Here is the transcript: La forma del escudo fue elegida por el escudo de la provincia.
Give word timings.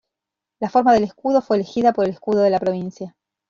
La 0.59 0.67
forma 0.67 0.93
del 0.93 1.03
escudo 1.03 1.43
fue 1.43 1.57
elegida 1.57 1.93
por 1.93 2.05
el 2.05 2.09
escudo 2.09 2.41
de 2.41 2.49
la 2.49 2.59
provincia. 2.59 3.15